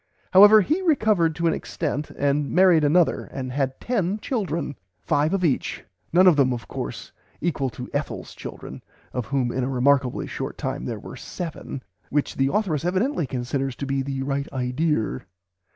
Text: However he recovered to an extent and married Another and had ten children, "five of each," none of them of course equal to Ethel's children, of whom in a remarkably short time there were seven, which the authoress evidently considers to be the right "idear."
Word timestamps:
However 0.31 0.61
he 0.61 0.81
recovered 0.81 1.35
to 1.35 1.45
an 1.45 1.53
extent 1.53 2.09
and 2.17 2.49
married 2.49 2.83
Another 2.83 3.25
and 3.25 3.51
had 3.51 3.79
ten 3.79 4.17
children, 4.17 4.73
"five 5.03 5.31
of 5.31 5.45
each," 5.45 5.83
none 6.11 6.25
of 6.25 6.35
them 6.37 6.51
of 6.53 6.67
course 6.67 7.11
equal 7.39 7.69
to 7.69 7.87
Ethel's 7.93 8.33
children, 8.33 8.81
of 9.13 9.27
whom 9.27 9.51
in 9.51 9.63
a 9.63 9.69
remarkably 9.69 10.25
short 10.25 10.57
time 10.57 10.85
there 10.85 10.97
were 10.97 11.15
seven, 11.17 11.83
which 12.09 12.35
the 12.35 12.49
authoress 12.51 12.83
evidently 12.83 13.27
considers 13.27 13.75
to 13.75 13.85
be 13.85 14.01
the 14.01 14.23
right 14.23 14.47
"idear." 14.51 15.27